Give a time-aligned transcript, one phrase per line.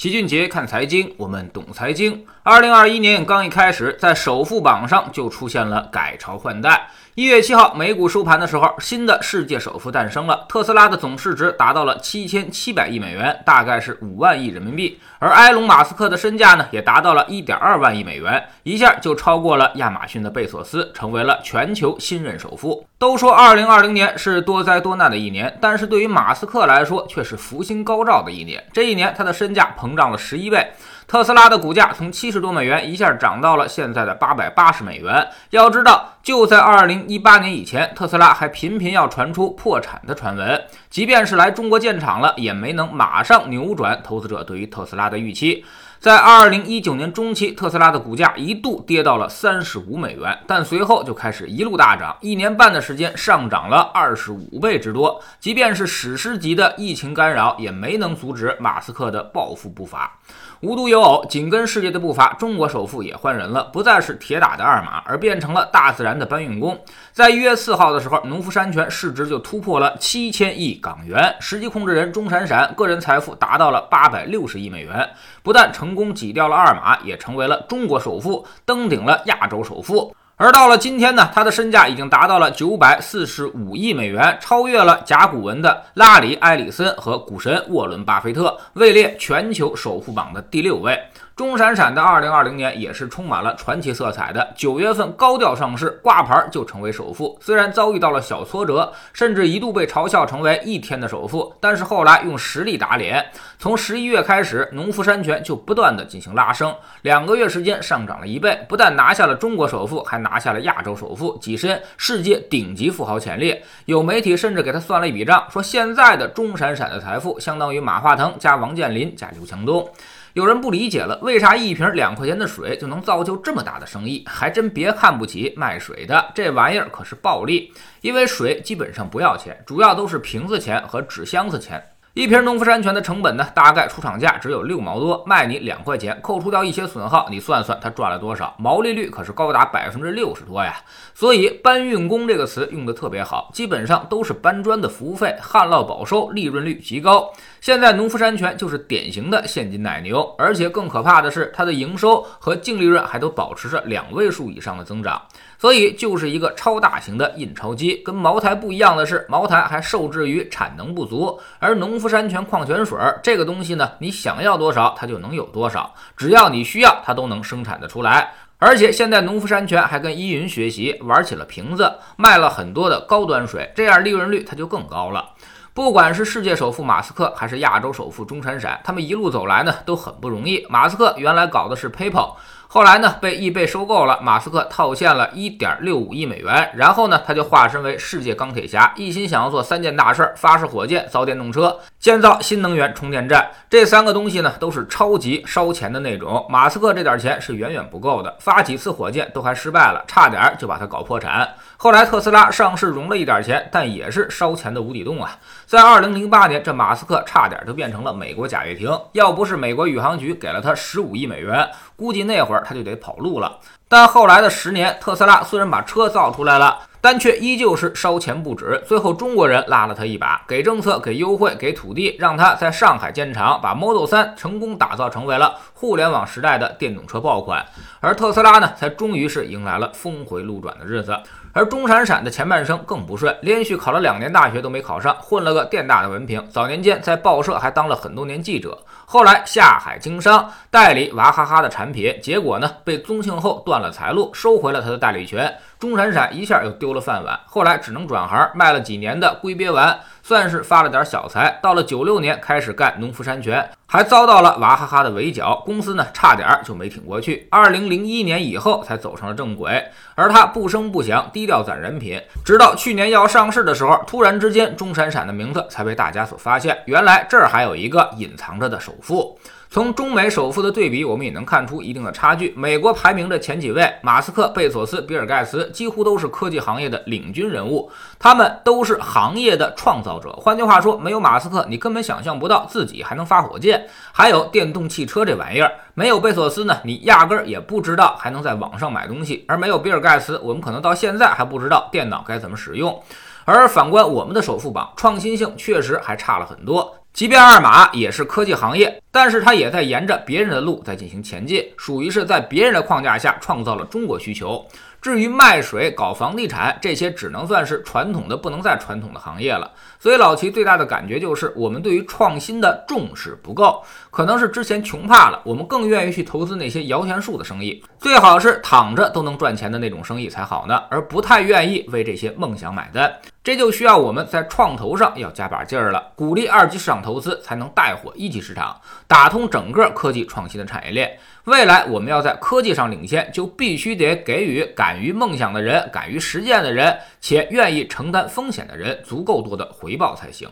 [0.00, 2.24] 齐俊杰看财经，我们懂财经。
[2.42, 6.88] 二零二一年刚一开始，在首富榜上就出现了改朝换代。
[7.16, 10.46] 一月七号，美股收盘的时候，新的世界首富诞生了。
[10.48, 14.98] 特斯拉的总市值达到了七千七百亿美元，大概是五万亿人民币。
[15.18, 22.86] 而埃隆·马斯克的身价呢，也达到了一点二万亿美元，一下就超过了亚马逊的贝索斯，成为了全球新任首富。
[22.96, 28.64] 都说二零二零年是多灾多难的一年，但是对于马斯克来说，却是福星高照的一年。
[28.72, 30.66] 这一年，他的身价膨胀了十一倍。
[31.10, 35.28] 特斯拉的股价从七十多美元一下涨到了现在的八百八十美元。
[35.50, 40.62] 要知道，就在二零一八年以前，特斯拉还频频要传出破产的传闻。
[40.88, 45.64] 即便是来中国建厂了，也没能马上扭转投资者对于特斯拉的预期。
[45.98, 55.20] 在二零一九年中期，特斯拉的股价一度跌到了三十五美元，但随后就开始一路大涨，一年半的时间上涨了二十五倍之多。
[55.40, 60.18] 即便是史诗级的疫情干扰，也没能阻止马斯克的暴富步伐。
[60.60, 66.78] 无独有紧跟世界的步伐，中国首富也换人了，不再是铁打的二马，而变成了大自然的搬运工。
[67.12, 75.08] 在一月四号的时候，农夫山泉市值就突破了七千亿港元，实际控制人钟闪闪个人财富达到了八百六十亿美元，
[75.42, 80.14] 不但成功挤掉了二马，也成为了中国首富，登顶了亚洲首富。
[80.42, 90.98] 而到了今天呢，他的身价已经达到了九百四十五亿美元，超越了甲骨文的拉里·埃里森和股神沃伦·巴菲特，位列全球首富榜的第六位。
[91.40, 94.52] 钟闪闪的二零二零年也是充满了传奇色彩的。
[94.54, 97.38] 九月份高调上市，挂牌就成为首富。
[97.40, 103.24] 虽然遭遇到了小挫折，甚至一度被嘲笑成为一天的首富，但是后来用实力打脸。
[103.58, 113.62] 从十一月开始，农夫山泉就不断的进行拉升，两个月时间上涨了一倍，不但拿下了中国首富，还拿下了亚洲首富，跻身世界顶级富豪前列。
[113.86, 119.88] 有媒体甚至给他算了一笔账，说现在的钟闪闪的财富相当于马化腾加王健林加刘强东。
[120.34, 124.24] 有人不理解了，为啥一瓶两块钱的水就能造就这么大的生意？
[124.26, 127.72] 还真别看不起卖水的，这玩意儿可是暴利。
[128.00, 131.82] 因为水基本上不要钱，主要都是瓶子钱和纸箱子钱。
[132.14, 138.52] 一瓶农夫山泉的成本呢，大概出厂价只有六毛多，卖你两块钱，扣除掉一些损耗，你算算它赚了多少？
[138.58, 140.74] 毛利率可是高达百分之六十多呀！
[141.14, 147.32] 所以搬运工这个词用的特别好，基本上都是搬砖的服务费，旱涝保收，利润率极高。
[147.60, 155.20] 现在农夫山泉就是典型的现金奶牛，而且更可怕的是，它的营收和净利润还都保持着两位数以上的增长。
[155.58, 157.96] 所以就是一个超大型的印钞机。
[158.02, 168.32] 跟茅台不一样的是，茅台还受制于产能不足，而农夫山泉矿泉水这个东西呢，你想要多少它就能有多少，只要你需要，它都能生产得出来。
[168.56, 175.30] 而且现在农夫山泉还跟依云学习，玩起了瓶子，卖了很多的高端水，这样利润率它就更高了。
[175.72, 180.66] 不管是世界首富马斯克，还是亚洲首富钟闪闪，他们一路走来呢，都很不容易。
[180.68, 182.34] 马斯克原来搞的是 PayPal。
[182.72, 193.50] 后来呢，被易贝收购了，马斯克套现了一点六五亿美元，然后呢，他就化身为世界钢铁侠，一心想要做三件大事：发射火箭、造电动车、建造新能源充电站。
[193.68, 196.46] 这三个东西呢，都是超级烧钱的那种。
[196.48, 201.48] 马斯克这点钱是远远不够的，发几次火箭都还失败了，差点就把他搞破产。
[201.76, 205.36] 后来特斯拉上市融了一点钱，但也是烧钱的无底洞啊。
[205.66, 212.59] 在二零零八年，这马斯克差点就变成了美国贾跃亭，要不是美国宇航局给了他十五亿美元，估计那会儿。
[212.64, 213.58] 他就得跑路了。
[213.88, 218.82] 但后来的十年，特斯拉虽然把车造出来了，但却依旧是烧钱不止。
[218.86, 227.64] 最后，中国人拉了他一把，给政策、给优惠、给土地，让他在上海建厂，把 Model 3成功打造成为了互联网时代的电动车爆款。
[228.00, 231.18] 而特斯拉呢，才终于是迎来了峰回路转的日子。
[231.52, 236.46] 而钟闪闪的前半生更不顺，连续考了两年大学都没考上，混了个电大的文凭。
[236.48, 245.52] 早年间在报社还当了很多年记者，后来下海经商，代理娃哈哈的产品，结果呢被宗庆后断了财路，收回了他的代理权。
[245.80, 251.58] 钟闪闪一下又丢了饭碗，后来只能转行卖了几年的龟鳖丸，算是发了点小财。
[251.62, 257.48] 到了九六年开始干农夫山泉，还遭到了娃哈哈的围剿，公司呢差点就没挺过去。
[257.50, 259.82] 二零零一年以后才走上了正轨，
[260.14, 269.40] 而他不声不响，低调攒人品，直到去年要上市的时候，突然之间钟闪闪的名字才被大家所发现，原来这儿还有一个隐藏着的首富。
[269.72, 272.52] 从中美首富的对比，我们也能看出一定的差距。
[272.56, 277.88] 美国排名的前几位，马斯克、贝索斯、比尔盖茨，几乎都是科技行业的领军人物，
[278.18, 280.32] 他们都是行业的创造者。
[280.32, 285.70] 换句话说，没有马斯克，你根本想象不到自己还能发火箭，还有电动汽车这玩意儿。
[285.94, 289.44] 没有贝索斯呢，你压根儿也不知道还能在网上买东西。
[289.46, 293.00] 而没有比尔盖茨，我们可能到现在还不知道电脑该怎么使用。
[293.44, 296.96] 而反观我们的首富榜，创新性确实还差了很多。
[297.12, 304.64] 即便二马也是科技行业，但是它也在沿着别人的路在进行前进，属于是在别人的框架下创造了中国需求。
[305.02, 309.70] 至于卖水、搞房地产这些，只能算是传统的不能再传统的行业了。
[309.98, 313.82] 所以老齐最大的感觉就是，我们对于创新的重视不够。
[314.10, 323.14] 可能是之前穷怕了，我们更愿意去投资那些摇钱树的生意，最好是躺着都能赚钱的那种生意才好呢，而不太愿意为这些梦想买单。
[323.44, 331.18] 这就需要我们在创投上要加把劲儿了，鼓励二级市场投资，才能带火一级市场，打通整个科技创新的产业链。
[331.44, 340.48] 未来我们要在科技上领先，就必须得给予敢于梦想的人、敢于实践的人，且愿意承担风险的人足够多的回报才行。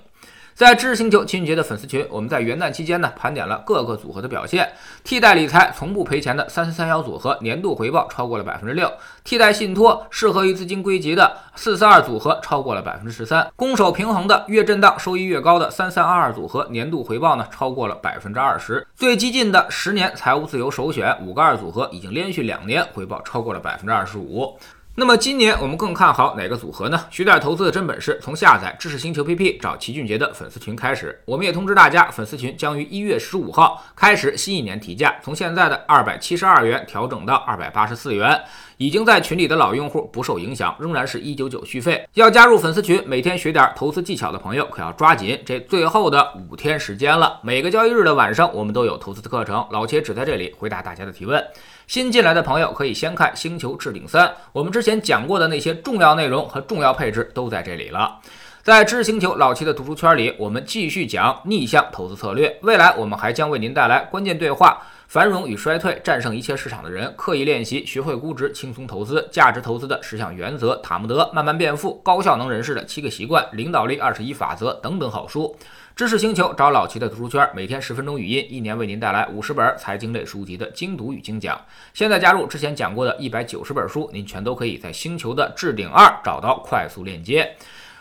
[0.58, 4.68] 在知识星球秦俊杰的粉丝群，我们在元旦期间呢盘点了各个组合的表现。
[5.04, 8.88] 替代理财从不赔钱的三三三幺组合年度回报超过了百分之六；
[9.22, 24.58] 替代信托适合于资金归集的四四二组合超过了百分之十三；攻守平衡的越震荡收益越高的三三二二组合年度回报呢超过了百分之二十；最激进的十年财务自由首选五个二组合已经连续两年回报超过了百分之二十五。
[25.00, 27.00] 那么今年我们更看好哪个组合呢？
[27.08, 31.16] 学点投资的真本事，从下载知识星球 PP 找齐俊杰的粉丝群开始。
[31.24, 38.42] 我们也通知大家，粉丝群将于一月十五号开始新一年提价，从现在的二百七十二元调整到二百八十四元。
[38.76, 42.08] 已经在群里的老用户不受影响，仍然是一九九续费。
[42.14, 47.40] 要加入粉丝群，每天学点投资技巧的朋友可要抓紧这最后的五天时间了。
[47.42, 51.44] 每个交易日的晚上，我们都有投资的课程，老铁只在这里回答大家的提问。
[51.88, 58.18] 新进来的朋友可以先看《星球置顶三》，我们之前先讲过的那些重要内容和重要配置都在这里了。
[58.62, 62.58] 在知识星球老七的读书圈里，我们继续讲逆向投资策略。
[62.62, 64.80] 未来我们还将为您带来关键对话。
[65.06, 75.54] 繁荣与衰退，战胜一切市场的人，刻意练习，学会估值，轻松投资，价值投资的十项原则，塔木德慢慢变富，高效能人士的七个习惯，领导力二十一法则等等好书。
[75.98, 81.60] 知识星球找老齐的读书圈，每天十分钟语音，一年为您带来五十本财经类书籍的精读与精讲。
[81.92, 87.52] 现在加入之前讲过的一百九十本书，您全都可以在星球的置顶二找到快速链接。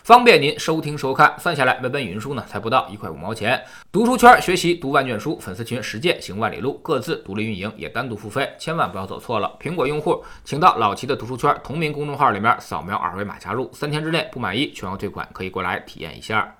[0.03, 3.59] 方便您收听收看，算下来每本语音书呢才不到一块五毛钱。
[3.91, 9.51] 读书圈学习读万卷书，粉丝群实践行万里路，各自独立运营也单独付费，千万不要走错了。
[9.59, 16.56] 苹果用户请到老齐的读书圈同名公众号里面扫描二维码加入，三天之内不满意全额退款，可以过来体验一下。